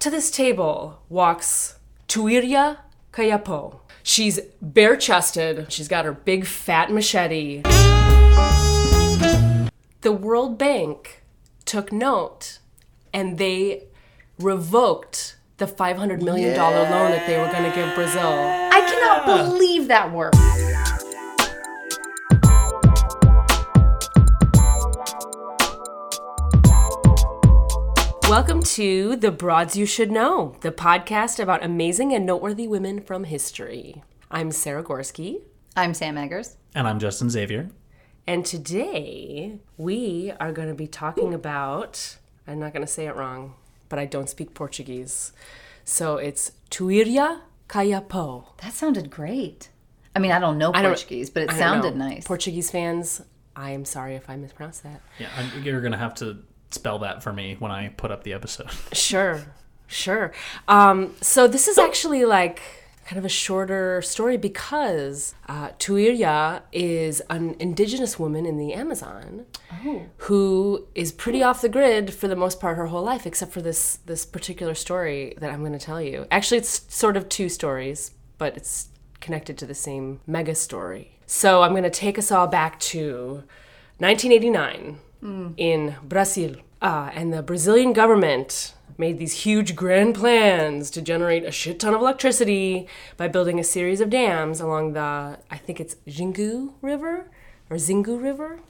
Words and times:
to 0.00 0.10
this 0.10 0.30
table 0.30 1.02
walks 1.08 1.78
Tuiria 2.08 2.78
Kayapo. 3.12 3.80
She's 4.02 4.40
bare 4.60 4.96
chested, 4.96 5.70
she's 5.70 5.88
got 5.88 6.06
her 6.06 6.12
big 6.12 6.46
fat 6.46 6.90
machete. 6.90 7.62
The 10.00 10.12
World 10.12 10.56
Bank 10.56 11.22
took 11.66 11.92
note 11.92 12.58
and 13.12 13.36
they 13.36 13.84
revoked 14.38 15.36
the 15.58 15.66
$500 15.66 16.22
million 16.22 16.56
loan 16.56 17.10
that 17.10 17.26
they 17.26 17.38
were 17.38 17.52
going 17.52 17.70
to 17.70 17.76
give 17.76 17.94
Brazil. 17.94 18.32
I 18.32 18.80
cannot 18.80 19.26
believe 19.26 19.88
that 19.88 20.10
worked. 20.10 20.36
Welcome 28.30 28.62
to 28.62 29.16
The 29.16 29.32
Broads 29.32 29.76
You 29.76 29.84
Should 29.86 30.12
Know, 30.12 30.54
the 30.60 30.70
podcast 30.70 31.40
about 31.42 31.64
amazing 31.64 32.14
and 32.14 32.24
noteworthy 32.24 32.68
women 32.68 33.00
from 33.00 33.24
history. 33.24 34.04
I'm 34.30 34.52
Sarah 34.52 34.84
Gorski, 34.84 35.40
I'm 35.76 35.94
Sam 35.94 36.16
Eggers. 36.16 36.56
And 36.72 36.86
I'm 36.86 37.00
Justin 37.00 37.28
Xavier. 37.28 37.70
and 38.28 38.46
today 38.46 39.58
we 39.76 40.32
are 40.38 40.52
going 40.52 40.68
to 40.68 40.74
be 40.74 40.86
talking 40.86 41.34
about, 41.34 42.18
I'm 42.46 42.60
not 42.60 42.72
going 42.72 42.86
to 42.86 42.92
say 42.92 43.06
it 43.06 43.16
wrong, 43.16 43.54
but 43.88 43.98
I 43.98 44.04
don't 44.06 44.28
speak 44.28 44.54
Portuguese. 44.54 45.32
So 45.84 46.16
it's 46.18 46.52
Tuiria 46.70 47.40
Kayapo. 47.68 48.56
That 48.58 48.72
sounded 48.74 49.10
great. 49.10 49.70
I 50.14 50.20
mean, 50.20 50.30
I 50.30 50.38
don't 50.38 50.56
know 50.56 50.70
don't- 50.72 50.84
Portuguese, 50.84 51.30
but 51.30 51.42
it 51.42 51.50
I 51.50 51.58
sounded 51.58 51.96
nice. 51.96 52.28
Portuguese 52.28 52.70
fans, 52.70 53.22
I 53.56 53.70
am 53.72 53.84
sorry 53.84 54.14
if 54.14 54.30
I 54.30 54.36
mispronounced 54.36 54.84
that. 54.84 55.00
Yeah, 55.18 55.28
I'm, 55.36 55.64
you're 55.64 55.80
gonna 55.80 55.96
have 55.98 56.14
to 56.16 56.38
spell 56.70 56.98
that 57.00 57.22
for 57.22 57.32
me 57.32 57.56
when 57.58 57.70
I 57.70 57.88
put 57.88 58.10
up 58.10 58.24
the 58.24 58.32
episode. 58.32 58.70
Sure, 58.92 59.42
sure. 59.86 60.32
Um, 60.68 61.14
so 61.20 61.48
this 61.48 61.66
is 61.68 61.78
actually 61.78 62.24
like 62.24 62.60
kind 63.06 63.18
of 63.18 63.24
a 63.24 63.28
shorter 63.28 64.00
story 64.02 64.36
because 64.36 65.34
uh, 65.48 65.70
Tuiria 65.80 66.62
is 66.70 67.20
an 67.28 67.56
indigenous 67.58 68.20
woman 68.20 68.46
in 68.46 68.56
the 68.56 68.72
Amazon 68.72 69.46
who 70.18 70.86
is 70.94 71.10
pretty 71.10 71.42
off 71.42 71.60
the 71.60 71.68
grid 71.68 72.14
for 72.14 72.28
the 72.28 72.36
most 72.36 72.60
part 72.60 72.76
her 72.76 72.86
whole 72.86 73.02
life, 73.02 73.26
except 73.26 73.52
for 73.52 73.62
this 73.62 73.98
this 74.06 74.24
particular 74.24 74.74
story 74.74 75.34
that 75.38 75.50
I'm 75.50 75.60
going 75.60 75.72
to 75.72 75.78
tell 75.78 76.00
you. 76.00 76.26
Actually, 76.30 76.58
it's 76.58 76.94
sort 76.94 77.16
of 77.16 77.28
two 77.28 77.48
stories, 77.48 78.12
but 78.38 78.56
it's 78.56 78.90
connected 79.20 79.58
to 79.58 79.66
the 79.66 79.74
same 79.74 80.20
mega 80.26 80.54
story. 80.54 81.18
So 81.26 81.62
I'm 81.62 81.72
going 81.72 81.82
to 81.84 81.90
take 81.90 82.18
us 82.18 82.30
all 82.30 82.46
back 82.46 82.78
to 82.80 83.42
1989 83.98 84.98
in 85.22 85.96
Brazil. 86.02 86.56
Uh, 86.82 87.10
and 87.14 87.32
the 87.32 87.42
Brazilian 87.42 87.92
government 87.92 88.74
made 88.96 89.18
these 89.18 89.44
huge 89.44 89.76
grand 89.76 90.14
plans 90.14 90.90
to 90.90 91.00
generate 91.02 91.44
a 91.44 91.50
shit 91.50 91.80
ton 91.80 91.94
of 91.94 92.00
electricity 92.00 92.86
by 93.16 93.28
building 93.28 93.58
a 93.58 93.64
series 93.64 94.00
of 94.00 94.10
dams 94.10 94.60
along 94.60 94.92
the, 94.92 95.38
I 95.50 95.56
think 95.56 95.80
it's 95.80 95.96
Xingu 96.06 96.72
River 96.82 97.30
or 97.68 97.76
Xingu 97.76 98.20
River 98.22 98.60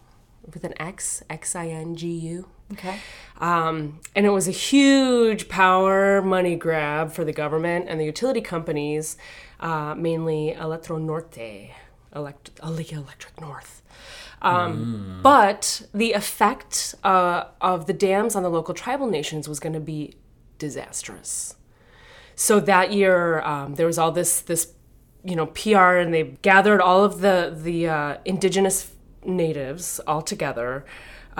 with 0.53 0.65
an 0.65 0.75
X, 0.81 1.23
X 1.29 1.55
I 1.55 1.69
N 1.69 1.97
G 1.97 2.09
U. 2.09 2.49
okay. 2.73 2.99
Um, 3.41 4.01
and 4.15 4.27
it 4.27 4.31
was 4.31 4.49
a 4.49 4.53
huge 4.53 5.49
power 5.49 6.21
money 6.23 6.57
grab 6.57 7.13
for 7.13 7.25
the 7.25 7.33
government 7.33 7.87
and 7.89 8.01
the 8.01 8.05
utility 8.05 8.41
companies, 8.41 9.17
uh, 9.61 9.95
mainly 9.97 10.53
Electro 10.53 10.99
Norte, 10.99 11.71
elect- 12.15 12.51
Electric 12.63 13.41
North. 13.41 13.83
Um, 14.43 15.21
But 15.23 15.83
the 15.93 16.13
effect 16.13 16.95
uh, 17.05 17.45
of 17.61 17.87
the 17.87 17.93
dams 17.93 18.35
on 18.35 18.43
the 18.43 18.49
local 18.51 18.75
tribal 18.75 19.07
nations 19.07 19.49
was 19.49 19.61
going 19.61 19.75
to 19.75 19.81
be 19.81 20.15
disastrous. 20.59 21.57
So 22.35 22.59
that 22.61 22.93
year, 22.93 23.41
um, 23.43 23.75
there 23.75 23.87
was 23.87 23.99
all 23.99 24.13
this 24.13 24.41
this 24.41 24.73
you 25.23 25.37
know 25.37 25.47
PR, 25.47 25.97
and 26.01 26.13
they 26.15 26.23
gathered 26.43 26.81
all 26.81 27.05
of 27.05 27.21
the 27.21 27.55
the 27.55 27.89
uh, 27.89 28.17
indigenous 28.25 28.93
natives 29.27 30.01
all 30.07 30.23
together, 30.23 30.87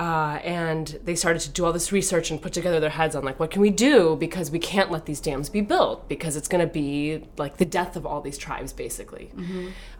uh, 0.01 0.39
and 0.43 0.99
they 1.03 1.13
started 1.13 1.39
to 1.39 1.49
do 1.51 1.63
all 1.63 1.71
this 1.71 1.91
research 1.91 2.31
and 2.31 2.41
put 2.41 2.51
together 2.53 2.79
their 2.79 2.89
heads 2.89 3.15
on 3.15 3.23
like 3.23 3.39
what 3.39 3.51
can 3.51 3.61
we 3.61 3.69
do 3.69 4.15
because 4.15 4.49
we 4.49 4.57
can't 4.57 4.89
let 4.89 5.05
these 5.05 5.21
dams 5.21 5.47
be 5.47 5.61
built 5.61 6.09
because 6.09 6.35
it's 6.35 6.47
going 6.47 6.65
to 6.67 6.73
be 6.73 7.23
like 7.37 7.57
the 7.57 7.65
death 7.65 7.95
of 7.95 8.03
all 8.03 8.19
these 8.19 8.37
tribes 8.37 8.73
basically. 8.73 9.31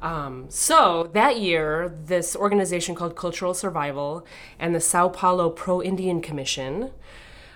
Um, 0.01 0.45
so 0.49 1.11
that 1.13 1.39
year, 1.39 1.95
this 2.03 2.35
organization 2.35 2.95
called 2.95 3.15
Cultural 3.15 3.53
Survival 3.53 4.25
and 4.57 4.73
the 4.73 4.81
Sao 4.81 5.07
Paulo 5.07 5.51
Pro 5.51 5.83
Indian 5.83 6.19
Commission 6.19 6.89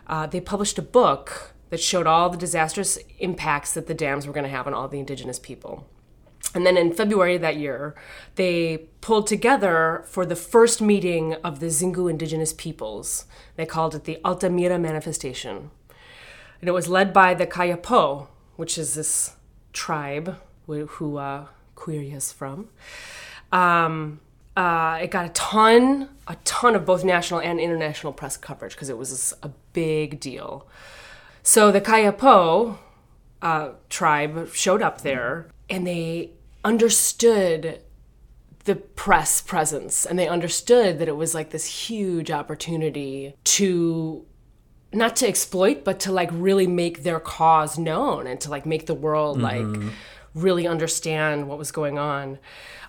uh, 0.08 0.28
they 0.28 0.40
published 0.40 0.78
a 0.78 0.84
book 0.84 1.56
that 1.72 1.80
showed 1.80 2.06
all 2.06 2.30
the 2.30 2.38
disastrous 2.38 3.00
impacts 3.18 3.74
that 3.74 3.88
the 3.88 3.96
dams 3.96 4.28
were 4.28 4.34
going 4.34 4.44
to 4.44 4.50
have 4.50 4.68
on 4.68 4.74
all 4.76 4.88
the 4.88 5.00
indigenous 5.00 5.40
people. 5.40 5.88
And 6.56 6.66
then 6.66 6.78
in 6.78 6.94
February 6.94 7.36
of 7.36 7.42
that 7.42 7.58
year, 7.58 7.94
they 8.36 8.88
pulled 9.02 9.28
together 9.28 10.04
for 10.08 10.26
the 10.26 10.38
first 10.38 10.82
meeting 10.82 11.34
of 11.44 11.60
the 11.60 11.68
Xingu 11.68 12.10
indigenous 12.10 12.54
peoples. 12.54 13.26
They 13.58 13.66
called 13.66 13.94
it 13.94 14.06
the 14.06 14.20
Altamira 14.24 14.80
Manifestation. 14.80 15.70
And 16.62 16.70
it 16.70 16.72
was 16.72 16.88
led 16.88 17.12
by 17.12 17.34
the 17.34 17.46
Kayapo, 17.46 18.28
which 18.56 18.78
is 18.78 18.96
this 18.96 19.36
tribe 19.74 20.38
who, 20.66 21.18
uh, 21.18 21.48
Tuiria 21.76 22.16
is 22.16 22.32
from. 22.32 22.70
Um, 23.52 24.22
uh, 24.56 25.00
it 25.02 25.12
got 25.12 25.26
a 25.26 25.30
ton, 25.30 26.10
a 26.28 26.36
ton 26.46 26.76
of 26.76 26.86
both 26.86 27.04
national 27.04 27.42
and 27.42 27.60
international 27.60 28.14
press 28.14 28.38
coverage 28.38 28.74
because 28.74 28.90
it 28.90 28.98
was 28.98 29.34
a 29.44 29.50
big 29.74 30.20
deal. 30.20 30.68
So 31.44 31.72
the 31.72 31.82
Kayapo 31.82 32.78
uh, 33.42 33.72
tribe 33.90 34.50
showed 34.54 34.82
up 34.82 35.02
there 35.02 35.48
and 35.70 35.86
they 35.86 36.32
understood 36.66 37.82
the 38.66 38.76
press 38.76 39.42
presence 39.42 40.06
and 40.06 40.18
they 40.18 40.28
understood 40.28 40.98
that 40.98 41.08
it 41.08 41.16
was 41.16 41.36
like 41.36 41.52
this 41.52 41.66
huge 41.66 42.32
opportunity 42.32 43.36
to 43.44 44.26
not 44.92 45.16
to 45.16 45.28
exploit 45.28 45.84
but 45.84 46.00
to 46.00 46.12
like 46.12 46.30
really 46.34 46.66
make 46.66 47.04
their 47.04 47.20
cause 47.20 47.78
known 47.78 48.26
and 48.26 48.42
to 48.42 48.50
like 48.50 48.66
make 48.66 48.88
the 48.88 48.96
world 48.96 49.40
like 49.40 49.64
really 50.34 50.68
understand 50.68 51.48
what 51.48 51.58
was 51.58 51.72
going 51.72 52.00
on. 52.00 52.40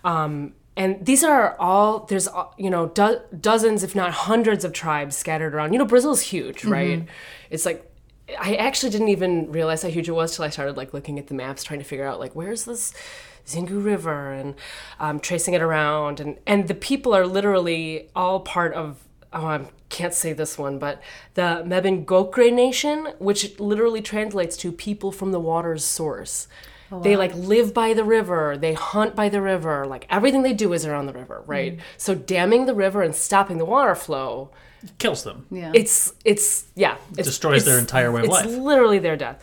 Um, 0.03 0.55
and 0.79 1.05
these 1.05 1.23
are 1.23 1.57
all 1.61 2.01
there's 2.07 2.29
uh, 2.29 2.47
you 2.57 2.71
know 2.71 2.87
do- 2.89 3.21
dozens 3.39 3.83
if 3.83 3.95
not 3.95 4.13
hundreds 4.13 4.65
of 4.65 4.73
tribes 4.73 5.15
scattered 5.15 5.55
around. 5.55 5.75
You 5.75 5.79
know 5.79 5.85
brazil's 5.85 6.23
huge 6.23 6.65
right? 6.65 7.07
It's 7.51 7.67
like 7.67 7.93
i 8.41 8.57
actually 8.57 8.91
didn't 8.91 9.09
even 9.09 9.53
realize 9.53 9.83
how 9.83 9.89
huge 9.89 10.09
it 10.09 10.13
was 10.13 10.35
till 10.35 10.45
i 10.45 10.49
started 10.49 10.77
like 10.77 10.93
looking 10.93 11.17
at 11.17 11.29
the 11.29 11.35
maps 11.35 11.63
trying 11.63 11.79
to 11.79 11.85
figure 11.85 12.05
out 12.05 12.19
like 12.19 12.35
where's 12.35 12.65
this 12.65 12.93
Xingu 13.47 13.83
River 13.85 14.33
and 14.33 14.55
um, 15.01 15.21
tracing 15.21 15.55
it 15.55 15.63
around 15.63 16.21
and 16.21 16.39
and 16.47 16.69
the 16.69 16.75
people 16.75 17.15
are 17.15 17.27
literally 17.27 18.09
all 18.15 18.41
part 18.41 18.75
of 18.75 18.99
oh 19.33 19.47
I 19.47 19.67
can't 19.89 20.15
say 20.15 20.33
this 20.33 20.59
one 20.59 20.79
but 20.79 21.01
the 21.35 21.63
Mebengokre 21.67 22.53
Nation 22.53 23.13
which 23.19 23.59
literally 23.61 24.03
translates 24.03 24.57
to 24.59 24.73
people 24.73 25.13
from 25.13 25.33
the 25.33 25.41
water's 25.41 25.85
source. 25.85 26.49
They 27.03 27.17
like 27.17 27.35
live 27.35 27.75
by 27.75 27.95
the 27.95 28.05
river, 28.05 28.57
they 28.57 28.75
hunt 28.75 29.17
by 29.17 29.29
the 29.29 29.43
river, 29.43 29.87
like 29.89 30.07
everything 30.09 30.43
they 30.43 30.53
do 30.53 30.73
is 30.73 30.87
around 30.87 31.07
the 31.07 31.13
river, 31.13 31.43
right? 31.45 31.81
So 31.97 32.15
damming 32.15 32.67
the 32.67 32.75
river 32.75 33.03
and 33.03 33.13
stopping 33.13 33.59
the 33.59 33.65
water 33.65 33.97
flow 33.97 34.51
Kills 34.99 35.25
them. 35.25 35.47
Yeah. 35.51 35.73
it's 35.75 36.13
it's 36.25 36.67
yeah 36.75 36.97
it's, 37.17 37.27
Destroys 37.27 37.65
their 37.65 37.79
entire 37.79 38.13
way 38.13 38.21
of 38.21 38.27
it's 38.27 38.35
life. 38.35 38.47
literally 38.47 38.99
their 38.99 39.17
death 39.17 39.43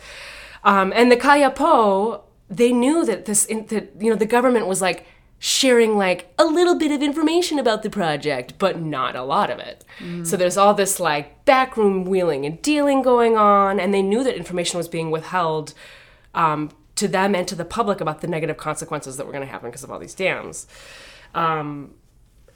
um, 0.64 0.92
and 0.94 1.10
the 1.12 1.16
kayapo 1.16 2.22
they 2.48 2.72
knew 2.72 3.04
that 3.04 3.24
this 3.24 3.44
in, 3.46 3.66
that 3.66 3.92
you 3.98 4.10
know 4.10 4.16
the 4.16 4.26
government 4.26 4.66
was 4.66 4.80
like 4.82 5.06
sharing 5.38 5.96
like 5.96 6.32
a 6.38 6.44
little 6.44 6.78
bit 6.78 6.90
of 6.90 7.02
information 7.02 7.58
about 7.58 7.82
the 7.82 7.90
project 7.90 8.54
but 8.58 8.80
not 8.80 9.14
a 9.14 9.22
lot 9.22 9.50
of 9.50 9.58
it. 9.58 9.84
So 10.24 10.36
there's 10.36 10.56
all 10.56 10.72
this 10.72 10.98
like 10.98 11.44
backroom 11.44 12.04
wheeling 12.04 12.46
and 12.46 12.62
dealing 12.62 13.02
going 13.02 13.36
on 13.36 13.78
and 13.78 13.92
they 13.92 14.00
knew 14.00 14.24
that 14.24 14.36
information 14.36 14.78
was 14.78 14.88
being 14.88 15.10
withheld 15.10 15.74
um, 16.34 16.70
to 16.96 17.08
them 17.08 17.34
and 17.34 17.46
to 17.48 17.54
the 17.54 17.64
public 17.64 18.00
about 18.00 18.20
the 18.20 18.26
negative 18.26 18.56
consequences 18.56 19.16
that 19.16 19.26
were 19.26 19.32
going 19.32 19.44
to 19.44 19.50
happen 19.50 19.68
because 19.68 19.84
of 19.84 19.90
all 19.90 19.98
these 19.98 20.14
dams. 20.14 20.66
Um, 21.34 21.94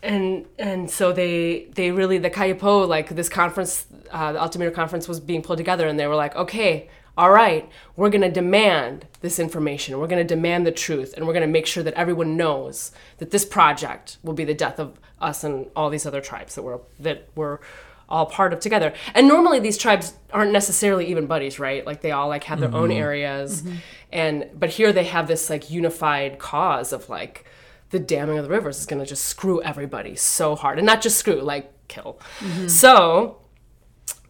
and 0.03 0.47
and 0.59 0.91
so 0.91 1.13
they 1.13 1.67
they 1.75 1.91
really 1.91 2.19
the 2.19 2.31
Kayapo 2.31 2.87
like 2.87 3.09
this 3.11 3.29
conference 3.29 3.87
uh, 4.13 4.33
the 4.33 4.41
Altamira 4.41 4.71
conference 4.71 5.09
was 5.09 5.19
being 5.19 5.43
pulled 5.43 5.59
together 5.59 5.89
and 5.89 5.99
they 5.99 6.07
were 6.07 6.15
like 6.15 6.37
okay 6.37 6.89
all 7.19 7.31
right 7.31 7.69
we're 7.97 8.09
going 8.09 8.23
to 8.23 8.31
demand 8.31 9.05
this 9.21 9.39
information 9.39 9.99
we're 9.99 10.07
going 10.07 10.27
to 10.27 10.35
demand 10.35 10.67
the 10.67 10.73
truth 10.73 11.13
and 11.15 11.27
we're 11.27 11.35
going 11.35 11.47
to 11.47 11.53
make 11.53 11.67
sure 11.67 11.83
that 11.83 11.95
everyone 11.95 12.37
knows 12.37 12.93
that 13.19 13.31
this 13.31 13.45
project 13.45 14.17
will 14.23 14.33
be 14.33 14.45
the 14.45 14.55
death 14.55 14.79
of 14.79 14.99
us 15.21 15.45
and 15.45 15.67
all 15.77 15.91
these 15.91 16.07
other 16.07 16.21
tribes 16.21 16.55
that 16.55 16.63
were 16.63 16.81
that 16.99 17.29
were 17.35 17.61
all 18.09 18.27
part 18.27 18.53
of 18.53 18.61
together. 18.61 18.93
And 19.15 19.29
normally 19.29 19.61
these 19.61 19.77
tribes 19.77 20.15
aren't 20.33 20.53
necessarily 20.53 21.07
even 21.11 21.27
buddies 21.27 21.59
right? 21.59 21.85
Like 21.85 22.01
they 22.01 22.11
all 22.11 22.29
like 22.29 22.45
have 22.45 22.61
their 22.61 22.75
own 22.75 22.89
mm-hmm. 22.89 22.99
areas. 22.99 23.63
Mm-hmm. 23.63 23.77
And 24.13 24.51
but 24.55 24.71
here 24.71 24.93
they 24.93 25.05
have 25.05 25.29
this 25.29 25.51
like 25.51 25.71
unified 25.71 26.39
cause 26.39 26.93
of 26.93 27.09
like 27.09 27.45
the 27.91 27.99
damming 27.99 28.39
of 28.39 28.45
the 28.45 28.51
rivers 28.51 28.79
is 28.79 28.87
going 28.87 29.01
to 29.01 29.07
just 29.07 29.25
screw 29.25 29.63
everybody 29.63 30.15
so 30.15 30.55
hard 30.55 30.79
and 30.79 30.87
not 30.87 31.03
just 31.03 31.19
screw 31.19 31.41
like 31.41 31.73
kill. 31.89 32.19
Mm-hmm. 32.41 32.69
So 32.69 33.39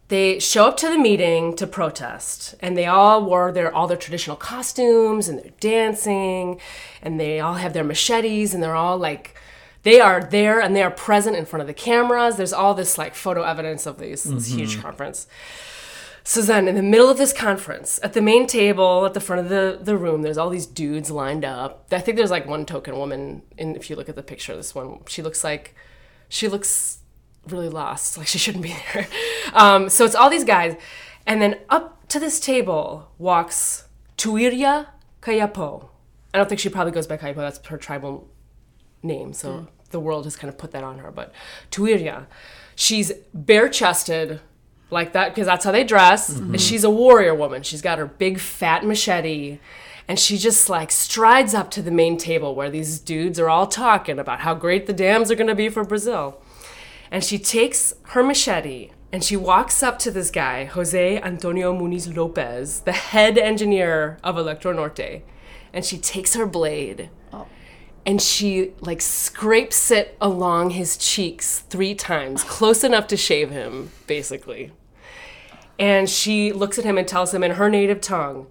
they 0.08 0.38
show 0.38 0.66
up 0.66 0.76
to 0.78 0.88
the 0.88 0.98
meeting 0.98 1.54
to 1.56 1.66
protest 1.66 2.54
and 2.60 2.76
they 2.76 2.86
all 2.86 3.24
wore 3.24 3.52
their 3.52 3.72
all 3.72 3.86
their 3.86 3.96
traditional 3.96 4.36
costumes 4.36 5.28
and 5.28 5.38
they're 5.38 5.52
dancing 5.60 6.60
and 7.02 7.20
they 7.20 7.40
all 7.40 7.54
have 7.54 7.74
their 7.74 7.84
machetes 7.84 8.54
and 8.54 8.62
they're 8.62 8.74
all 8.74 8.98
like 8.98 9.36
they 9.82 10.00
are 10.00 10.22
there 10.22 10.60
and 10.60 10.74
they 10.74 10.82
are 10.82 10.90
present 10.90 11.36
in 11.36 11.44
front 11.44 11.60
of 11.60 11.66
the 11.66 11.74
cameras. 11.74 12.36
There's 12.36 12.52
all 12.52 12.74
this 12.74 12.98
like 12.98 13.14
photo 13.14 13.42
evidence 13.42 13.86
of 13.86 13.98
these, 13.98 14.24
this 14.24 14.48
mm-hmm. 14.48 14.58
huge 14.58 14.82
conference. 14.82 15.26
So 16.24 16.42
then 16.42 16.68
in 16.68 16.74
the 16.74 16.82
middle 16.82 17.08
of 17.08 17.16
this 17.16 17.32
conference 17.32 18.00
at 18.02 18.12
the 18.12 18.20
main 18.20 18.46
table 18.46 19.06
at 19.06 19.14
the 19.14 19.20
front 19.20 19.40
of 19.40 19.48
the, 19.48 19.78
the 19.80 19.96
room 19.96 20.22
there's 20.22 20.36
all 20.38 20.50
these 20.50 20.66
dudes 20.66 21.10
lined 21.10 21.44
up. 21.44 21.86
I 21.92 22.00
think 22.00 22.16
there's 22.16 22.30
like 22.30 22.46
one 22.46 22.64
token 22.64 22.96
woman 22.96 23.42
and 23.58 23.76
if 23.76 23.90
you 23.90 23.96
look 23.96 24.08
at 24.08 24.16
the 24.16 24.22
picture 24.22 24.56
this 24.56 24.74
one 24.74 25.00
she 25.06 25.22
looks 25.22 25.44
like 25.44 25.74
she 26.28 26.48
looks 26.48 26.98
really 27.52 27.68
lost 27.68 28.18
like 28.18 28.26
she 28.26 28.38
shouldn't 28.38 28.62
be 28.62 28.74
there. 28.94 29.08
Um, 29.52 29.88
so 29.88 30.04
it's 30.04 30.14
all 30.14 30.30
these 30.30 30.44
guys. 30.44 30.76
And 31.26 31.42
then 31.42 31.58
up 31.68 32.08
to 32.08 32.18
this 32.18 32.40
table 32.40 33.10
walks 33.18 33.84
tuiria 34.16 34.86
kayapo 35.20 35.88
i 36.34 36.38
don't 36.38 36.48
think 36.48 36.60
she 36.60 36.68
probably 36.68 36.90
goes 36.90 37.06
by 37.06 37.16
kayapo 37.16 37.36
that's 37.36 37.64
her 37.66 37.76
tribal 37.76 38.28
name 39.02 39.32
so 39.32 39.68
the 39.90 40.00
world 40.00 40.24
has 40.24 40.34
kind 40.34 40.48
of 40.48 40.58
put 40.58 40.72
that 40.72 40.82
on 40.82 40.98
her 40.98 41.10
but 41.12 41.32
tuiria 41.70 42.26
she's 42.74 43.12
bare 43.34 43.68
chested 43.68 44.40
like 44.90 45.12
that 45.12 45.34
because 45.34 45.46
that's 45.46 45.64
how 45.64 45.72
they 45.72 45.84
dress 45.84 46.28
and 46.30 46.60
she's 46.60 46.84
a 46.84 46.90
warrior 46.90 47.34
woman. 47.34 47.62
She's 47.62 47.82
got 47.82 47.98
her 47.98 48.06
big 48.06 48.38
fat 48.38 48.84
machete 48.86 49.58
and 50.06 50.18
she 50.18 50.38
just 50.38 50.70
like 50.70 50.90
strides 50.90 51.54
up 51.54 51.70
to 51.72 51.82
the 51.82 51.90
main 51.90 52.16
table 52.16 52.54
where 52.54 52.70
these 52.70 52.98
dudes 52.98 53.38
are 53.38 53.50
all 53.50 53.66
talking 53.66 54.18
about 54.18 54.40
how 54.40 54.54
great 54.54 54.86
the 54.86 54.92
dams 54.92 55.30
are 55.30 55.34
going 55.34 55.48
to 55.48 55.54
be 55.54 55.68
for 55.68 55.84
brazil 55.84 56.40
and 57.10 57.24
she 57.24 57.38
takes 57.38 57.94
her 58.08 58.22
machete 58.22 58.90
and 59.12 59.24
she 59.24 59.36
walks 59.36 59.82
up 59.82 59.98
to 59.98 60.10
this 60.10 60.30
guy 60.30 60.64
jose 60.64 61.20
antonio 61.22 61.72
muniz 61.72 62.14
lopez 62.14 62.80
the 62.80 62.92
head 62.92 63.38
engineer 63.38 64.18
of 64.22 64.36
electro 64.36 64.72
norte 64.72 65.22
and 65.72 65.84
she 65.84 65.98
takes 65.98 66.34
her 66.34 66.46
blade 66.46 67.10
oh. 67.32 67.46
and 68.06 68.20
she 68.20 68.72
like 68.80 69.00
scrapes 69.00 69.90
it 69.90 70.16
along 70.20 70.70
his 70.70 70.96
cheeks 70.96 71.60
three 71.70 71.94
times, 71.94 72.42
close 72.44 72.84
enough 72.84 73.06
to 73.08 73.16
shave 73.16 73.50
him, 73.50 73.90
basically. 74.06 74.72
And 75.78 76.10
she 76.10 76.52
looks 76.52 76.78
at 76.78 76.84
him 76.84 76.98
and 76.98 77.06
tells 77.06 77.32
him 77.32 77.44
in 77.44 77.52
her 77.52 77.70
native 77.70 78.00
tongue, 78.00 78.46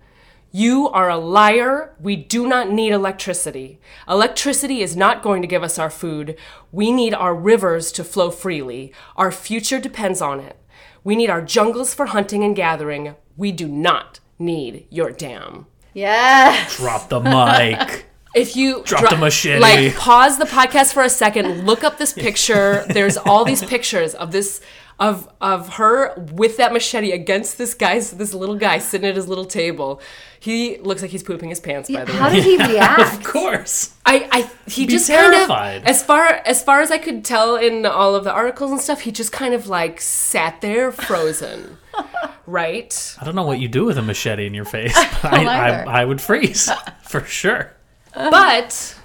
You 0.57 0.89
are 0.89 1.07
a 1.07 1.18
liar. 1.19 1.94
We 2.00 2.15
do 2.15 2.48
not 2.48 2.71
need 2.71 2.92
electricity. 2.92 3.80
Electricity 4.09 4.81
is 4.81 4.95
not 4.95 5.21
going 5.21 5.44
to 5.44 5.48
give 5.48 5.62
us 5.62 5.77
our 5.77 5.92
food. 5.92 6.36
We 6.71 6.92
need 6.92 7.13
our 7.13 7.36
rivers 7.36 7.92
to 7.92 8.04
flow 8.04 8.31
freely. 8.31 8.92
Our 9.15 9.31
future 9.31 9.80
depends 9.80 10.19
on 10.19 10.39
it. 10.39 10.57
We 11.04 11.15
need 11.15 11.30
our 11.30 11.44
jungles 11.44 11.94
for 11.94 12.07
hunting 12.07 12.44
and 12.44 12.56
gathering. 12.56 13.13
We 13.36 13.51
do 13.51 13.68
not 13.68 14.19
need 14.39 14.88
your 14.89 15.12
dam 15.12 15.68
Yes. 15.94 16.77
Drop 16.77 17.07
the 17.09 17.19
mic. 17.19 18.07
if 18.36 18.56
you 18.56 18.81
Drop 18.83 19.01
dro- 19.01 19.09
the 19.12 19.18
machete. 19.18 19.59
like 19.59 19.95
pause 19.95 20.39
the 20.39 20.45
podcast 20.45 20.92
for 20.92 21.04
a 21.04 21.09
second 21.09 21.65
look 21.68 21.83
up 21.83 22.00
this 22.00 22.13
picture 22.13 22.83
there's 22.89 23.18
all 23.18 23.45
these 23.45 23.63
pictures 23.63 24.13
of 24.15 24.31
this 24.31 24.62
of 25.00 25.27
of 25.39 25.75
her 25.75 26.13
with 26.33 26.57
that 26.57 26.74
machete 26.74 27.12
against 27.12 27.57
this 27.57 27.74
guy's 27.74 28.12
this 28.12 28.33
little 28.33 28.56
guy 28.56 28.77
sitting 28.80 29.07
at 29.07 29.15
his 29.15 29.27
little 29.27 29.45
table 29.45 30.01
he 30.39 30.78
looks 30.78 31.01
like 31.01 31.12
he's 31.12 31.24
pooping 31.24 31.50
his 31.50 31.60
pants 31.60 31.89
by 31.89 32.06
the 32.06 32.12
way 32.12 32.18
How 32.18 32.30
did 32.30 32.44
he 32.44 32.57
react? 32.74 33.00
of 33.16 33.24
course. 33.24 33.94
I, 34.06 34.28
I 34.31 34.69
he 34.69 34.86
Be 34.86 34.92
just 34.94 35.07
terrified. 35.07 35.48
kind 35.48 35.84
of 35.84 35.88
as 35.89 36.04
far 36.04 36.25
as 36.45 36.63
far 36.63 36.81
as 36.81 36.92
I 36.92 36.98
could 36.98 37.25
tell 37.25 37.56
in 37.56 37.86
all 37.86 38.16
of 38.16 38.24
the 38.24 38.31
articles 38.31 38.72
and 38.72 38.80
stuff, 38.80 39.01
he 39.01 39.12
just 39.12 39.31
kind 39.31 39.54
of 39.54 39.68
like 39.68 40.00
sat 40.00 40.62
there 40.62 40.92
frozen, 40.92 41.78
right? 42.45 43.16
I 43.19 43.25
don't 43.25 43.36
know 43.36 43.44
what 43.45 43.60
you 43.60 43.68
do 43.68 43.86
with 43.86 43.98
a 43.98 44.01
machete 44.01 44.45
in 44.45 44.54
your 44.54 44.66
face. 44.66 44.94
but 45.22 45.34
I, 45.34 45.68
either. 45.68 45.89
I, 45.89 46.01
I 46.01 46.06
would 46.06 46.22
freeze 46.22 46.69
for 47.04 47.22
sure. 47.25 47.74
But 48.13 48.95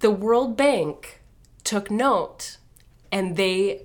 the 0.00 0.10
World 0.10 0.56
Bank 0.56 1.20
took 1.64 1.90
note 1.90 2.56
and 3.10 3.36
they 3.36 3.82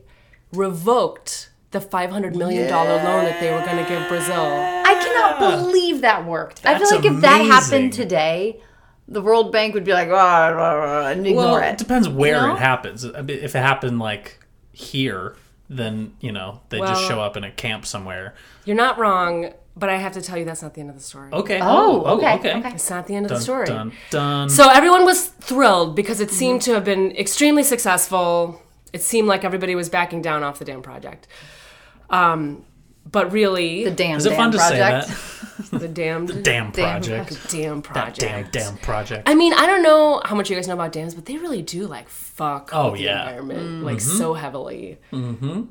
revoked 0.54 1.50
the 1.72 1.80
$500 1.80 2.34
million 2.36 2.70
loan 2.70 3.26
that 3.26 3.40
they 3.42 3.52
were 3.52 3.60
going 3.66 3.84
to 3.84 3.90
give 3.90 4.08
Brazil. 4.08 4.77
I 4.88 5.04
cannot 5.04 5.40
believe 5.64 6.02
that 6.02 6.26
worked. 6.26 6.62
I 6.66 6.78
feel 6.78 6.80
That's 6.80 6.92
like 6.92 7.06
if 7.06 7.22
that 7.22 7.42
happened 7.42 7.94
today, 7.94 8.62
the 9.08 9.22
World 9.22 9.52
Bank 9.52 9.74
would 9.74 9.84
be 9.84 9.94
like, 9.94 10.10
"Rah, 10.10 10.48
rah, 10.50 10.74
rah," 10.74 11.08
and 11.08 11.26
ignore 11.26 11.46
Well, 11.46 11.56
it. 11.58 11.74
it 11.74 11.78
depends 11.78 12.08
where 12.10 12.42
know? 12.42 12.56
it 12.56 12.60
happens. 12.60 13.04
If 13.04 13.56
it 13.56 13.60
happened 13.60 14.00
like 14.00 14.40
here, 14.72 15.36
then 15.70 16.14
you 16.22 16.32
know 16.32 16.62
they 16.70 16.80
just 16.80 17.04
show 17.06 17.20
up 17.22 17.36
in 17.38 17.44
a 17.44 17.52
camp 17.52 17.86
somewhere. 17.86 18.34
You're 18.66 18.76
not 18.76 18.98
wrong, 18.98 19.52
but 19.76 19.90
I 19.90 19.98
have 19.98 20.14
to 20.14 20.22
tell 20.22 20.38
you 20.38 20.46
that's 20.46 20.62
not 20.62 20.74
the 20.74 20.82
end 20.82 20.90
of 20.90 20.96
the 20.96 21.02
story. 21.04 21.32
Okay. 21.32 21.60
Oh, 21.62 22.04
okay, 22.18 22.36
okay. 22.36 22.62
It's 22.74 22.90
not 22.90 23.08
the 23.08 23.16
end 23.16 23.26
of 23.26 23.30
Dun, 23.30 23.38
the 23.38 23.44
story. 23.44 23.66
dun, 23.66 23.92
dun. 24.10 24.50
So 24.50 24.70
everyone 24.70 25.06
was 25.06 25.28
thrilled 25.28 25.96
because 25.96 26.20
it 26.22 26.32
seemed 26.32 26.62
to 26.64 26.74
have 26.74 26.84
been 26.86 27.12
extremely 27.16 27.64
successful. 27.64 28.62
It 28.94 29.02
seemed 29.02 29.28
like 29.28 29.44
everybody 29.44 29.76
was 29.76 29.90
backing 29.90 30.22
down 30.22 30.44
off 30.44 30.60
the 30.60 30.66
damn 30.66 30.82
project. 30.82 31.28
Um, 32.10 32.66
but 33.12 33.32
really, 33.32 33.84
The 33.86 33.92
damn 33.92 34.18
Is 34.18 34.26
it 34.26 34.30
damn 34.32 34.38
fun 34.38 34.52
to 34.52 34.58
project. 34.58 35.08
say 35.08 35.14
that? 35.72 35.80
the 35.80 35.88
damned 35.88 36.44
Damn 36.44 36.72
project. 36.72 37.50
dam 37.52 37.82
That 37.82 37.84
project. 37.84 38.20
damn 38.20 38.50
damn 38.52 38.78
project. 38.78 39.24
I 39.28 39.34
mean, 39.36 39.54
I 39.54 39.66
don't 39.66 39.82
know 39.82 40.22
how 40.24 40.36
much 40.36 40.50
you 40.50 40.56
guys 40.56 40.68
know 40.68 40.76
about 40.76 40.92
dams, 40.92 41.16
but 41.16 41.26
they 41.26 41.38
really 41.38 41.62
do 41.64 41.88
like 41.88 42.08
fuck 42.10 42.70
Oh, 42.74 42.92
with 42.92 43.00
the 43.00 43.06
yeah. 43.06 43.24
environment 43.24 43.84
like 43.84 44.00
so 44.00 44.34
heavily. 44.34 45.00
Mm-hmm. 45.12 45.64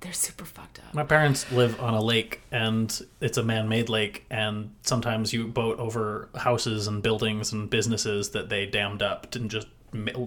They're 0.00 0.12
super 0.12 0.44
fucked 0.44 0.80
up. 0.80 0.92
My 0.94 1.04
parents 1.04 1.50
live 1.52 1.80
on 1.80 1.94
a 1.94 2.02
lake, 2.02 2.40
and 2.50 3.00
it's 3.20 3.38
a 3.38 3.42
man-made 3.44 3.88
lake, 3.88 4.24
and 4.30 4.74
sometimes 4.82 5.32
you 5.32 5.46
boat 5.46 5.78
over 5.78 6.28
houses 6.34 6.88
and 6.88 7.00
buildings 7.02 7.52
and 7.52 7.70
businesses 7.70 8.30
that 8.30 8.48
they 8.48 8.66
dammed 8.66 9.00
up 9.00 9.32
and 9.36 9.48
just 9.50 9.68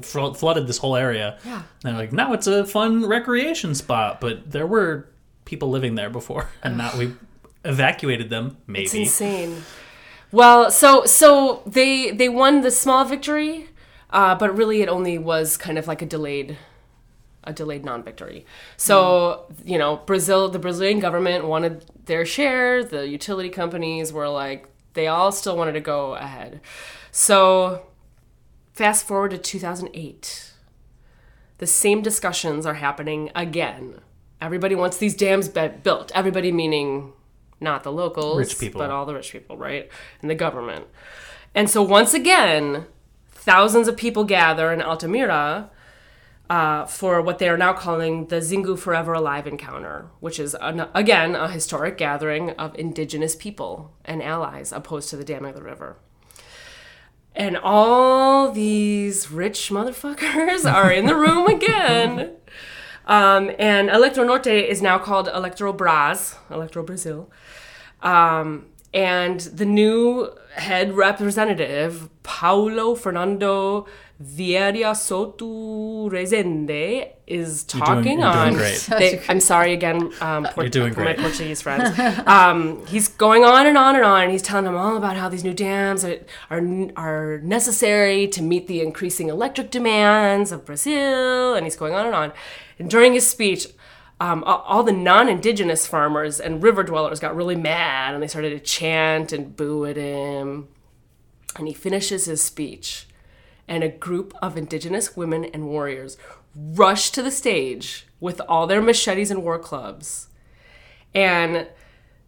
flooded 0.01 0.67
this 0.67 0.77
whole 0.77 0.95
area. 0.95 1.37
Yeah. 1.45 1.55
And 1.55 1.63
they're 1.83 1.93
like, 1.93 2.13
now 2.13 2.33
it's 2.33 2.47
a 2.47 2.65
fun 2.65 3.05
recreation 3.05 3.75
spot, 3.75 4.21
but 4.21 4.49
there 4.51 4.65
were 4.67 5.09
people 5.45 5.69
living 5.69 5.95
there 5.95 6.09
before, 6.09 6.49
and 6.63 6.77
now 6.77 6.97
we 6.97 7.13
evacuated 7.63 8.29
them. 8.29 8.57
Maybe 8.67 8.85
it's 8.85 8.93
insane. 8.93 9.63
Well, 10.31 10.71
so 10.71 11.05
so 11.05 11.63
they 11.65 12.11
they 12.11 12.29
won 12.29 12.61
the 12.61 12.71
small 12.71 13.05
victory, 13.05 13.69
uh, 14.09 14.35
but 14.35 14.55
really 14.55 14.81
it 14.81 14.89
only 14.89 15.17
was 15.17 15.57
kind 15.57 15.77
of 15.77 15.87
like 15.87 16.01
a 16.01 16.05
delayed 16.05 16.57
a 17.45 17.53
delayed 17.53 17.85
non-victory. 17.85 18.43
So, 18.75 19.45
you 19.63 19.77
know, 19.77 19.97
Brazil 20.05 20.49
the 20.49 20.59
Brazilian 20.59 20.99
government 20.99 21.45
wanted 21.45 21.85
their 22.05 22.25
share, 22.25 22.83
the 22.83 23.07
utility 23.07 23.49
companies 23.49 24.11
were 24.11 24.27
like 24.27 24.67
they 24.93 25.07
all 25.07 25.31
still 25.31 25.55
wanted 25.55 25.73
to 25.73 25.81
go 25.81 26.15
ahead. 26.15 26.59
So, 27.11 27.85
fast 28.73 29.05
forward 29.05 29.31
to 29.31 29.37
2008. 29.37 30.51
The 31.59 31.67
same 31.67 32.01
discussions 32.01 32.65
are 32.65 32.75
happening 32.75 33.31
again. 33.35 34.01
Everybody 34.45 34.75
wants 34.75 34.97
these 34.97 35.15
dams 35.15 35.49
built. 35.49 36.11
Everybody 36.13 36.51
meaning 36.51 37.13
not 37.59 37.81
the 37.81 37.91
locals, 37.91 38.37
Rich 38.37 38.59
people. 38.59 38.79
but 38.79 38.91
all 38.91 39.07
the 39.07 39.15
rich 39.15 39.31
people, 39.31 39.57
right? 39.57 39.89
And 40.21 40.29
the 40.29 40.35
government. 40.35 40.85
And 41.55 41.67
so 41.67 41.81
once 41.81 42.13
again, 42.13 42.85
thousands 43.31 43.87
of 43.87 43.97
people 43.97 44.23
gather 44.23 44.71
in 44.71 44.83
Altamira 44.83 45.71
uh, 46.47 46.85
for 46.85 47.23
what 47.23 47.39
they 47.39 47.49
are 47.49 47.57
now 47.57 47.73
calling 47.73 48.27
the 48.27 48.35
Xingu 48.35 48.77
Forever 48.77 49.13
Alive 49.13 49.47
encounter, 49.47 50.09
which 50.19 50.39
is, 50.39 50.53
an, 50.61 50.85
again, 50.93 51.33
a 51.35 51.49
historic 51.49 51.97
gathering 51.97 52.51
of 52.51 52.75
indigenous 52.75 53.35
people 53.35 53.93
and 54.05 54.21
allies 54.21 54.71
opposed 54.71 55.09
to 55.09 55.17
the 55.17 55.25
damming 55.25 55.49
of 55.49 55.55
the 55.55 55.63
river. 55.63 55.97
And 57.35 57.57
all 57.57 58.51
these 58.51 59.31
rich 59.31 59.71
motherfuckers 59.71 60.71
are 60.71 60.91
in 60.91 61.07
the 61.07 61.15
room 61.15 61.47
again. 61.47 62.35
Um, 63.05 63.51
and 63.59 63.89
Electro 63.89 64.23
Norte 64.23 64.47
is 64.47 64.81
now 64.81 64.97
called 64.97 65.27
Electro 65.27 65.71
Braz, 65.71 66.37
Electro 66.49 66.83
Brazil. 66.83 67.29
Um, 68.01 68.67
and 68.95 69.41
the 69.41 69.65
new 69.65 70.31
head 70.55 70.93
representative, 70.93 72.09
Paulo 72.23 72.95
Fernando 72.95 73.85
Vieira 74.23 74.95
Souto 74.95 76.09
Rezende, 76.09 77.11
is 77.27 77.65
talking 77.65 77.93
you're 77.93 78.03
doing 78.03 78.23
on. 78.23 78.53
great. 78.53 78.87
They, 78.89 79.21
I'm 79.27 79.41
sorry 79.41 79.73
again, 79.73 80.13
um, 80.21 80.45
Port- 80.45 80.57
You're 80.57 80.69
doing 80.69 80.93
for 80.93 81.01
my 81.01 81.13
great. 81.13 81.19
Portuguese 81.19 81.61
friends. 81.61 81.99
um, 82.25 82.85
he's 82.85 83.09
going 83.09 83.43
on 83.43 83.67
and 83.67 83.77
on 83.77 83.95
and 83.95 84.05
on, 84.05 84.23
and 84.23 84.31
he's 84.31 84.41
telling 84.41 84.63
them 84.63 84.77
all 84.77 84.95
about 84.95 85.17
how 85.17 85.27
these 85.27 85.43
new 85.43 85.53
dams 85.53 86.05
are, 86.05 86.19
are 86.49 86.61
are 86.95 87.39
necessary 87.39 88.25
to 88.29 88.41
meet 88.41 88.67
the 88.67 88.79
increasing 88.79 89.27
electric 89.27 89.71
demands 89.71 90.53
of 90.53 90.65
Brazil, 90.65 91.53
and 91.53 91.65
he's 91.65 91.75
going 91.75 91.93
on 91.93 92.05
and 92.05 92.15
on. 92.15 92.31
And 92.79 92.89
during 92.89 93.13
his 93.13 93.27
speech, 93.27 93.67
um, 94.19 94.43
all 94.45 94.83
the 94.83 94.91
non-indigenous 94.91 95.87
farmers 95.87 96.39
and 96.39 96.63
river 96.63 96.83
dwellers 96.83 97.19
got 97.19 97.35
really 97.35 97.55
mad, 97.55 98.13
and 98.13 98.23
they 98.23 98.27
started 98.27 98.51
to 98.51 98.59
chant 98.59 99.33
and 99.33 99.55
boo 99.55 99.85
at 99.85 99.97
him. 99.97 100.67
And 101.57 101.67
he 101.67 101.73
finishes 101.73 102.25
his 102.25 102.41
speech, 102.41 103.07
and 103.67 103.83
a 103.83 103.89
group 103.89 104.33
of 104.41 104.57
indigenous 104.57 105.15
women 105.15 105.45
and 105.45 105.67
warriors 105.67 106.17
rush 106.55 107.11
to 107.11 107.21
the 107.21 107.31
stage 107.31 108.07
with 108.19 108.41
all 108.47 108.67
their 108.67 108.81
machetes 108.81 109.31
and 109.31 109.43
war 109.43 109.59
clubs 109.59 110.29
and 111.15 111.67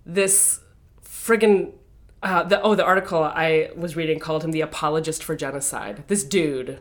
this 0.06 0.62
friggin' 1.04 1.74
uh, 2.24 2.44
the 2.44 2.60
oh 2.62 2.74
the 2.74 2.86
article 2.86 3.22
I 3.22 3.70
was 3.76 3.96
reading 3.96 4.18
called 4.18 4.44
him 4.44 4.52
the 4.52 4.62
apologist 4.62 5.24
for 5.24 5.36
genocide. 5.36 6.06
This 6.08 6.24
dude 6.24 6.80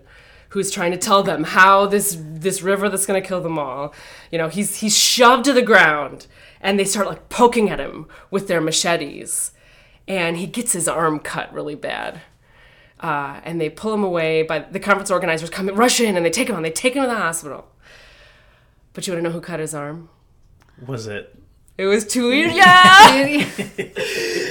who's 0.51 0.71
trying 0.71 0.93
to 0.93 0.97
tell 0.97 1.23
them 1.23 1.43
how 1.45 1.87
this 1.87 2.15
this 2.47 2.63
river 2.63 2.89
that's 2.89 3.05
going 3.05 3.21
to 3.21 3.27
kill 3.27 3.41
them 3.41 3.59
all, 3.59 3.93
you 4.31 4.39
know, 4.39 4.49
he's 4.49 4.77
he's 4.77 4.97
shoved 4.97 5.45
to 5.45 5.53
the 5.53 5.63
ground 5.63 6.27
and 6.61 6.79
they 6.79 6.85
start 6.85 7.07
like 7.07 7.29
poking 7.29 7.69
at 7.69 7.81
him 7.81 8.07
with 8.31 8.49
their 8.49 8.61
machetes 8.61 9.53
and 10.09 10.37
he 10.37 10.47
gets 10.47 10.73
his 10.73 10.89
arm 10.89 11.19
cut 11.19 11.53
really 11.53 11.75
bad. 11.75 12.23
Uh, 13.01 13.41
and 13.45 13.61
they 13.61 13.69
pull 13.69 13.93
him 13.93 14.03
away, 14.03 14.43
but 14.43 14.73
the 14.73 14.81
conference 14.81 15.11
organizers 15.11 15.51
come 15.51 15.67
rush 15.69 16.01
in 16.01 16.17
and 16.17 16.25
they 16.25 16.31
take 16.31 16.49
him 16.49 16.57
on. 16.57 16.63
They 16.63 16.71
take 16.71 16.95
him 16.95 17.03
to 17.03 17.09
the 17.09 17.17
hospital. 17.17 17.67
But 18.95 19.07
you 19.07 19.13
want 19.13 19.25
to 19.25 19.29
know 19.29 19.35
who 19.35 19.41
cut 19.43 19.61
his 19.61 19.75
arm? 19.75 20.09
Was 20.87 21.07
it? 21.07 21.39
It 21.77 21.85
was 21.85 22.07
Tuir. 22.07 22.51
Yeah, 22.55 23.45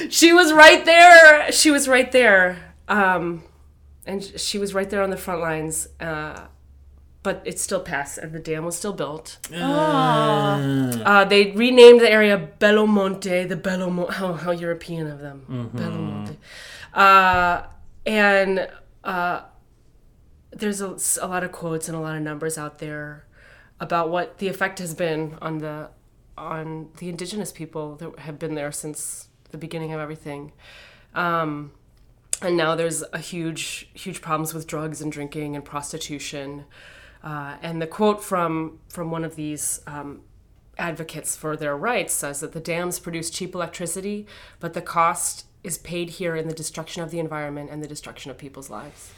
she 0.10 0.32
was 0.32 0.54
right 0.54 0.86
there. 0.86 1.52
She 1.52 1.72
was 1.72 1.88
right 1.88 2.12
there, 2.12 2.76
um, 2.88 3.44
and 4.06 4.24
she 4.24 4.60
was 4.60 4.76
right 4.76 4.88
there 4.88 5.02
on 5.02 5.10
the 5.10 5.18
front 5.18 5.42
lines. 5.42 5.88
Uh, 6.00 6.46
but 7.26 7.42
it 7.44 7.60
still 7.60 7.80
passed, 7.80 8.20
and 8.20 8.32
the 8.32 8.40
dam 8.40 8.64
was 8.64 8.78
still 8.78 8.94
built. 8.94 9.40
Uh, 11.04 11.26
they 11.26 11.52
renamed 11.52 12.00
the 12.00 12.12
area 12.20 12.50
Belo 12.60 12.88
Monte, 12.88 13.46
the 13.46 13.56
Belo 13.56 13.92
Monte. 13.92 14.14
How, 14.14 14.34
how 14.34 14.52
European 14.52 15.08
of 15.08 15.20
them, 15.20 15.72
Belo 15.76 16.00
Monte. 16.00 16.38
Uh, 16.94 17.64
and 18.06 18.70
uh, 19.04 19.42
there's 20.52 20.82
a, 20.82 20.96
a 21.26 21.28
lot 21.28 21.44
of 21.44 21.52
quotes 21.52 21.90
and 21.90 21.98
a 21.98 22.00
lot 22.00 22.16
of 22.16 22.22
numbers 22.22 22.60
out 22.60 22.78
there 22.78 23.26
about 23.80 24.10
what 24.10 24.38
the 24.38 24.48
effect 24.48 24.78
has 24.78 24.94
been 24.94 25.36
on 25.42 25.58
the 25.58 25.90
on 26.38 26.90
the 26.98 27.10
indigenous 27.10 27.52
people 27.52 27.96
that 27.96 28.20
have 28.20 28.38
been 28.38 28.54
there 28.54 28.72
since 28.72 29.30
the 29.50 29.58
beginning 29.58 29.94
of 29.94 30.00
everything. 30.00 30.52
Um, 31.16 31.72
and 32.42 32.56
now 32.56 32.76
there's 32.76 33.04
a 33.14 33.20
huge, 33.20 33.90
huge 33.94 34.22
problems 34.22 34.54
with 34.54 34.68
drugs 34.68 35.02
and 35.02 35.12
drinking 35.12 35.56
and 35.56 35.64
prostitution. 35.66 36.66
Uh, 37.26 37.56
and 37.62 37.82
the 37.82 37.88
quote 37.88 38.24
from 38.24 38.78
from 38.88 39.10
one 39.12 39.26
of 39.26 39.36
these 39.36 39.82
um, 39.88 40.22
advocates 40.78 41.36
for 41.36 41.58
their 41.58 41.76
rights 41.76 42.14
says 42.14 42.40
that 42.42 42.52
the 42.54 42.60
dams 42.60 43.00
produce 43.00 43.30
cheap 43.32 43.56
electricity, 43.56 44.28
but 44.60 44.74
the 44.74 44.82
cost 44.82 45.46
is 45.64 45.78
paid 45.80 46.12
here 46.12 46.36
in 46.36 46.48
the 46.48 46.54
destruction 46.54 47.02
of 47.02 47.10
the 47.10 47.18
environment 47.20 47.70
and 47.72 47.82
the 47.84 47.88
destruction 47.88 48.30
of 48.30 48.38
people's 48.38 48.70
lives. 48.70 49.12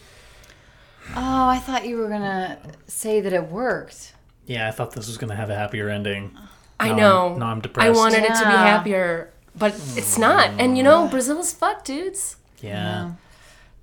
Oh, 1.15 1.47
I 1.49 1.59
thought 1.59 1.85
you 1.85 1.97
were 1.97 2.07
gonna 2.09 2.57
say 2.87 3.19
that 3.21 3.33
it 3.33 3.49
worked. 3.49 4.13
Yeah, 4.45 4.67
I 4.67 4.71
thought 4.71 4.93
this 4.93 5.07
was 5.07 5.17
going 5.17 5.29
to 5.29 5.35
have 5.35 5.49
a 5.49 5.55
happier 5.55 5.89
ending. 5.89 6.31
I 6.79 6.85
Now 6.87 6.91
I'm- 6.93 6.97
know. 6.97 7.35
now 7.37 7.45
I'm 7.47 7.59
depressed. 7.59 7.83
I 7.85 7.87
depressed. 7.89 7.99
wanted 8.15 8.23
it 8.23 8.35
to 8.39 8.45
be 8.45 8.55
happier, 8.55 9.33
but 9.57 9.73
it's 9.97 10.17
not. 10.17 10.51
And 10.57 10.77
you 10.77 10.83
know, 10.83 11.07
Brazil's 11.09 11.51
fucked, 11.53 11.85
dudes. 11.85 12.37
Yeah. 12.61 13.11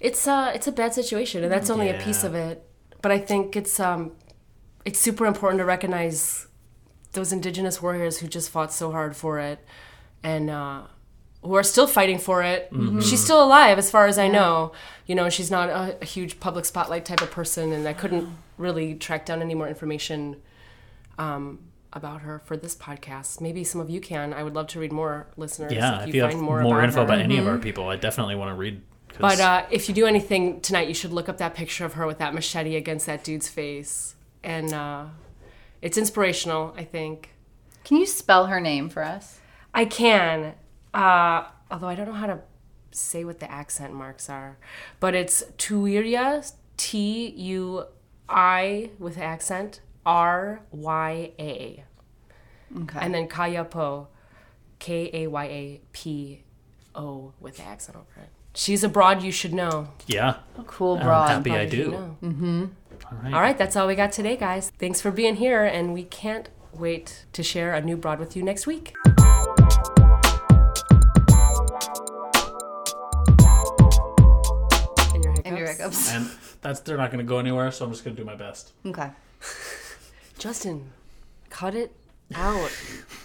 It's 0.00 0.26
uh 0.26 0.52
it's 0.54 0.66
a 0.66 0.72
bad 0.72 0.94
situation, 0.94 1.42
and 1.44 1.52
that's 1.52 1.68
only 1.68 1.90
a 1.90 1.98
piece 2.02 2.24
of 2.24 2.34
it. 2.34 2.64
But 3.04 3.12
I 3.12 3.18
think 3.18 3.54
it's 3.54 3.78
um 3.78 4.12
it's 4.86 4.98
super 4.98 5.26
important 5.26 5.58
to 5.58 5.66
recognize 5.66 6.46
those 7.12 7.34
indigenous 7.34 7.82
warriors 7.82 8.20
who 8.20 8.26
just 8.26 8.48
fought 8.48 8.72
so 8.72 8.92
hard 8.92 9.14
for 9.14 9.38
it, 9.38 9.58
and 10.22 10.48
uh, 10.48 10.84
who 11.42 11.54
are 11.54 11.62
still 11.62 11.86
fighting 11.86 12.18
for 12.18 12.42
it. 12.42 12.70
She's 13.02 13.22
still 13.22 13.44
alive, 13.44 13.76
as 13.76 13.90
far 13.90 14.06
as 14.06 14.16
I 14.16 14.28
know. 14.28 14.72
You 15.04 15.16
know, 15.16 15.28
she's 15.28 15.50
not 15.50 15.68
a, 15.68 15.98
a 16.00 16.04
huge 16.06 16.40
public 16.40 16.64
spotlight 16.64 17.04
type 17.04 17.20
of 17.20 17.30
person, 17.30 17.74
and 17.74 17.86
I 17.86 17.92
couldn't 17.92 18.26
really 18.56 18.94
track 18.94 19.26
down 19.26 19.42
any 19.42 19.54
more 19.54 19.68
information 19.68 20.36
um, 21.18 21.58
about 21.92 22.22
her 22.22 22.40
for 22.46 22.56
this 22.56 22.74
podcast. 22.74 23.38
Maybe 23.38 23.64
some 23.64 23.82
of 23.82 23.90
you 23.90 24.00
can. 24.00 24.32
I 24.32 24.42
would 24.42 24.54
love 24.54 24.68
to 24.68 24.80
read 24.80 24.92
more, 24.92 25.26
listeners. 25.36 25.72
Yeah, 25.74 25.96
if 25.96 26.08
if 26.08 26.14
you, 26.14 26.14
you 26.14 26.22
have 26.22 26.30
find 26.32 26.42
more, 26.42 26.62
more, 26.62 26.78
about 26.78 26.84
info 26.84 27.00
her. 27.00 27.04
about 27.04 27.18
any 27.18 27.36
of 27.36 27.46
our 27.46 27.58
people, 27.58 27.86
I 27.86 27.96
definitely 27.96 28.34
want 28.34 28.48
to 28.48 28.54
read. 28.54 28.80
'Cause- 29.18 29.38
But 29.38 29.40
uh, 29.40 29.66
if 29.70 29.88
you 29.88 29.94
do 29.94 30.06
anything 30.06 30.60
tonight, 30.60 30.88
you 30.88 30.94
should 30.94 31.12
look 31.12 31.28
up 31.28 31.38
that 31.38 31.54
picture 31.54 31.84
of 31.84 31.94
her 31.94 32.06
with 32.06 32.18
that 32.18 32.34
machete 32.34 32.76
against 32.76 33.06
that 33.06 33.24
dude's 33.24 33.48
face, 33.48 34.14
and 34.42 34.72
uh, 34.72 35.06
it's 35.82 35.96
inspirational. 35.98 36.74
I 36.76 36.84
think 36.84 37.30
Can 37.84 37.96
you 37.98 38.06
spell 38.06 38.46
her 38.46 38.60
name 38.60 38.88
for 38.88 39.02
us? 39.02 39.40
I 39.72 39.84
can, 39.84 40.54
uh, 40.92 41.44
although 41.70 41.88
I 41.88 41.94
don't 41.94 42.06
know 42.06 42.12
how 42.12 42.26
to 42.28 42.40
say 42.92 43.24
what 43.24 43.40
the 43.40 43.50
accent 43.50 43.92
marks 43.92 44.28
are, 44.30 44.56
but 45.00 45.14
it's 45.14 45.42
Tuiria, 45.58 46.52
T 46.76 47.28
U 47.30 47.84
I 48.28 48.90
with 48.98 49.18
accent 49.18 49.80
R 50.06 50.60
Y 50.70 51.32
A, 51.38 51.84
Okay. 52.82 52.98
and 53.00 53.14
then 53.14 53.28
Kayapo, 53.28 54.06
K 54.78 55.10
A 55.12 55.26
Y 55.26 55.44
A 55.44 55.80
P 55.92 56.42
O 56.94 57.32
with 57.40 57.56
the 57.56 57.62
accent 57.64 57.96
over 57.96 58.20
it. 58.24 58.28
She's 58.54 58.84
a 58.84 58.88
broad 58.88 59.22
you 59.22 59.32
should 59.32 59.52
know. 59.52 59.88
yeah, 60.06 60.36
cool 60.66 60.96
I'm 60.98 61.02
broad. 61.04 61.28
happy 61.28 61.50
I 61.50 61.66
Broad 61.66 61.72
you 61.72 61.84
do. 61.84 61.90
know. 61.90 62.16
Mm-hmm. 62.22 62.64
All 63.10 63.18
right. 63.22 63.34
All 63.34 63.40
right, 63.40 63.58
that's 63.58 63.74
all 63.76 63.86
we 63.88 63.94
got 63.96 64.12
today, 64.12 64.36
guys. 64.36 64.70
Thanks 64.78 65.00
for 65.00 65.10
being 65.10 65.36
here, 65.36 65.64
and 65.64 65.92
we 65.92 66.04
can't 66.04 66.48
wait 66.72 67.24
to 67.32 67.42
share 67.42 67.74
a 67.74 67.80
new 67.80 67.96
broad 67.96 68.18
with 68.20 68.36
you 68.36 68.42
next 68.42 68.66
week. 68.66 68.94
And 74.24 75.22
your 75.24 75.32
hiccups. 75.32 75.42
And 75.44 75.58
your 75.58 75.66
hiccups. 75.68 76.10
And 76.14 76.30
that's 76.62 76.80
they're 76.80 76.96
not 76.96 77.10
going 77.10 77.24
to 77.24 77.28
go 77.28 77.38
anywhere, 77.38 77.70
so 77.72 77.84
I'm 77.84 77.90
just 77.92 78.04
going 78.04 78.16
to 78.16 78.22
do 78.22 78.26
my 78.26 78.34
best. 78.36 78.72
Okay. 78.86 79.10
Justin, 80.38 80.90
cut 81.50 81.74
it 81.74 81.92
out. 82.34 82.70